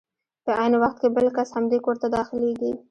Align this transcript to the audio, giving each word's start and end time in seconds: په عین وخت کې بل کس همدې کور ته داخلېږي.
په 0.45 0.51
عین 0.59 0.73
وخت 0.83 0.97
کې 1.01 1.09
بل 1.15 1.27
کس 1.35 1.49
همدې 1.55 1.77
کور 1.85 1.95
ته 2.01 2.07
داخلېږي. 2.15 2.71